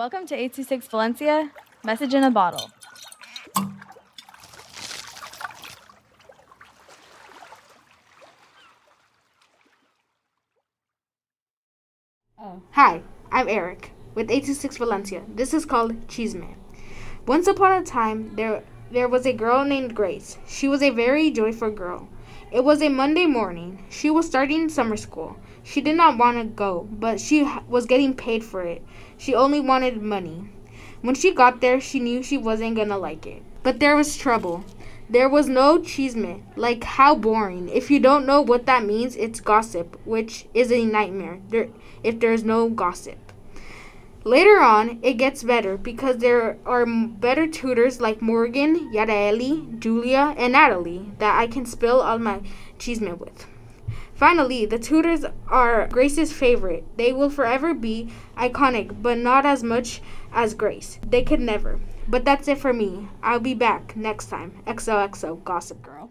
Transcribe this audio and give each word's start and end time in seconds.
Welcome 0.00 0.24
to 0.28 0.34
826 0.34 0.88
Valencia, 0.88 1.50
message 1.84 2.14
in 2.14 2.24
a 2.24 2.30
bottle. 2.30 2.70
Oh. 12.38 12.62
Hi, 12.70 13.02
I'm 13.30 13.46
Eric 13.46 13.92
with 14.14 14.30
826 14.30 14.78
Valencia. 14.78 15.22
This 15.28 15.52
is 15.52 15.66
called 15.66 16.08
Chisme. 16.08 16.54
Once 17.26 17.46
upon 17.46 17.82
a 17.82 17.84
time, 17.84 18.34
there 18.36 18.64
there 18.90 19.06
was 19.06 19.26
a 19.26 19.34
girl 19.34 19.66
named 19.66 19.94
Grace. 19.94 20.38
She 20.46 20.66
was 20.66 20.82
a 20.82 20.88
very 20.88 21.30
joyful 21.30 21.70
girl. 21.70 22.08
It 22.52 22.64
was 22.64 22.82
a 22.82 22.88
Monday 22.88 23.26
morning. 23.26 23.84
She 23.90 24.10
was 24.10 24.26
starting 24.26 24.68
summer 24.68 24.96
school. 24.96 25.36
She 25.62 25.80
did 25.80 25.96
not 25.96 26.18
want 26.18 26.36
to 26.36 26.44
go, 26.44 26.88
but 26.90 27.20
she 27.20 27.48
was 27.68 27.86
getting 27.86 28.12
paid 28.12 28.42
for 28.42 28.62
it. 28.62 28.82
She 29.16 29.36
only 29.36 29.60
wanted 29.60 30.02
money. 30.02 30.48
When 31.00 31.14
she 31.14 31.32
got 31.32 31.60
there, 31.60 31.80
she 31.80 32.00
knew 32.00 32.24
she 32.24 32.36
wasn't 32.36 32.74
gonna 32.74 32.98
like 32.98 33.24
it. 33.24 33.42
But 33.62 33.78
there 33.78 33.94
was 33.94 34.16
trouble. 34.16 34.64
There 35.08 35.28
was 35.28 35.48
no 35.48 35.78
chisme. 35.78 36.42
Like, 36.56 36.82
how 36.82 37.14
boring. 37.14 37.68
If 37.68 37.88
you 37.88 38.00
don't 38.00 38.26
know 38.26 38.42
what 38.42 38.66
that 38.66 38.84
means, 38.84 39.14
it's 39.14 39.38
gossip, 39.38 39.96
which 40.04 40.46
is 40.52 40.72
a 40.72 40.84
nightmare 40.84 41.38
there, 41.50 41.68
if 42.02 42.18
there's 42.18 42.42
no 42.42 42.68
gossip. 42.68 43.29
Later 44.24 44.60
on, 44.60 44.98
it 45.02 45.14
gets 45.14 45.42
better 45.42 45.78
because 45.78 46.18
there 46.18 46.58
are 46.66 46.84
better 46.84 47.46
tutors 47.46 48.02
like 48.02 48.20
Morgan, 48.20 48.92
Yaraeli, 48.92 49.78
Julia, 49.78 50.34
and 50.36 50.52
Natalie 50.52 51.10
that 51.18 51.38
I 51.38 51.46
can 51.46 51.64
spill 51.64 52.02
all 52.02 52.18
my 52.18 52.42
chisme 52.78 53.18
with. 53.18 53.46
Finally, 54.12 54.66
the 54.66 54.78
tutors 54.78 55.24
are 55.48 55.88
Grace's 55.88 56.34
favorite. 56.34 56.84
They 56.98 57.14
will 57.14 57.30
forever 57.30 57.72
be 57.72 58.12
iconic, 58.36 59.00
but 59.00 59.16
not 59.16 59.46
as 59.46 59.62
much 59.62 60.02
as 60.34 60.52
Grace. 60.52 60.98
They 61.08 61.22
could 61.22 61.40
never. 61.40 61.80
But 62.06 62.26
that's 62.26 62.46
it 62.46 62.58
for 62.58 62.74
me. 62.74 63.08
I'll 63.22 63.40
be 63.40 63.54
back 63.54 63.96
next 63.96 64.26
time. 64.26 64.62
XOXO 64.66 65.42
Gossip 65.44 65.80
Girl. 65.80 66.10